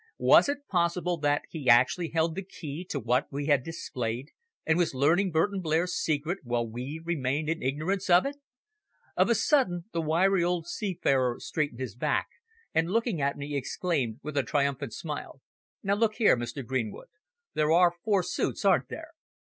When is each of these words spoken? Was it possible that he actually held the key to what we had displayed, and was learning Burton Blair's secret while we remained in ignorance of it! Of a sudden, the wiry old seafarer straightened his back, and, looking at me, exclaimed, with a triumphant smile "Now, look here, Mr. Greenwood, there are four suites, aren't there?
Was 0.17 0.49
it 0.49 0.67
possible 0.67 1.15
that 1.19 1.43
he 1.51 1.69
actually 1.69 2.09
held 2.09 2.33
the 2.33 2.41
key 2.41 2.83
to 2.85 2.99
what 2.99 3.27
we 3.31 3.45
had 3.45 3.61
displayed, 3.63 4.31
and 4.65 4.75
was 4.75 4.95
learning 4.95 5.29
Burton 5.29 5.61
Blair's 5.61 5.93
secret 5.93 6.39
while 6.41 6.67
we 6.67 6.99
remained 7.05 7.49
in 7.49 7.61
ignorance 7.61 8.09
of 8.09 8.25
it! 8.25 8.37
Of 9.15 9.29
a 9.29 9.35
sudden, 9.35 9.85
the 9.91 10.01
wiry 10.01 10.43
old 10.43 10.65
seafarer 10.65 11.39
straightened 11.39 11.81
his 11.81 11.95
back, 11.95 12.29
and, 12.73 12.89
looking 12.89 13.21
at 13.21 13.37
me, 13.37 13.55
exclaimed, 13.55 14.19
with 14.23 14.35
a 14.35 14.41
triumphant 14.41 14.95
smile 14.95 15.39
"Now, 15.83 15.93
look 15.93 16.15
here, 16.15 16.35
Mr. 16.35 16.65
Greenwood, 16.65 17.09
there 17.53 17.71
are 17.71 17.93
four 18.03 18.23
suites, 18.23 18.65
aren't 18.65 18.89
there? 18.89 19.11